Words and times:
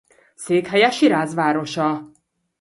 Székhelye 0.35 0.89
Siráz 0.91 1.33
városa. 1.33 2.11